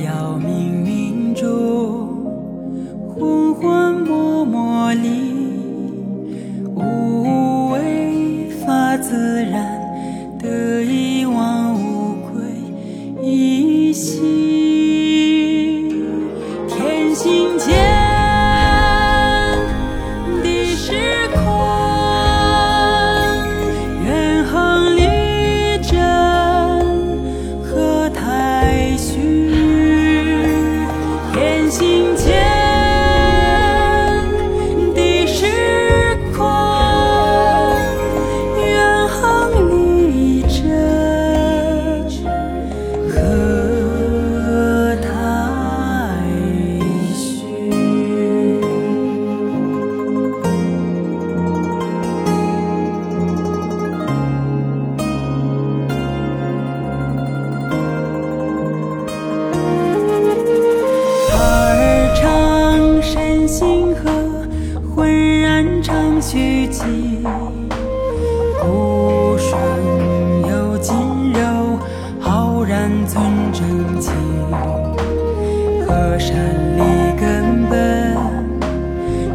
[0.00, 2.08] 摇冥冥中，
[3.08, 5.08] 昏昏默默里，
[6.74, 9.75] 无为发自然。
[73.06, 74.10] 尊正气，
[75.86, 76.36] 和善
[76.76, 76.80] 立
[77.16, 78.16] 根本，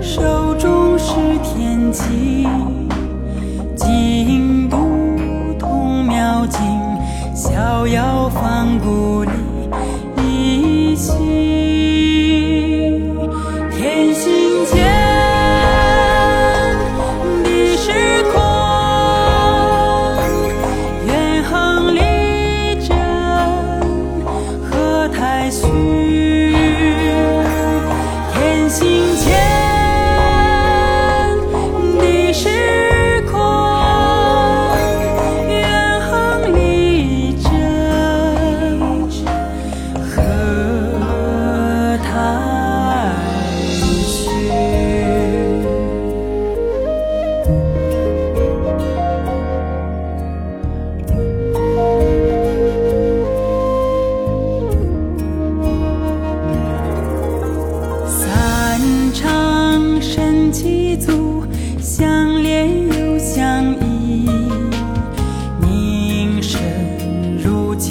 [0.01, 2.47] 手中是天机，
[3.75, 4.77] 经读
[5.57, 6.59] 通妙经，
[7.33, 9.31] 逍遥放古里。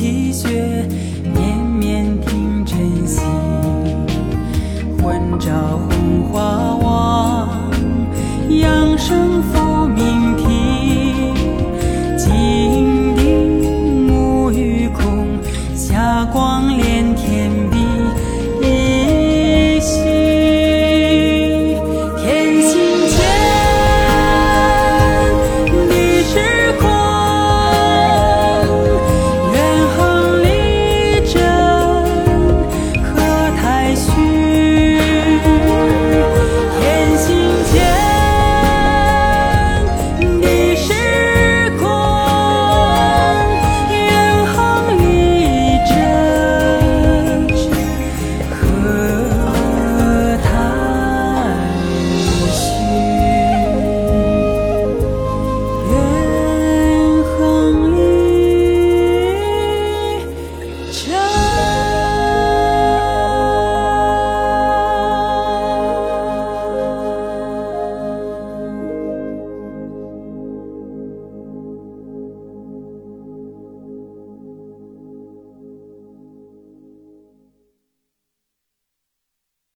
[0.00, 0.69] 积雪。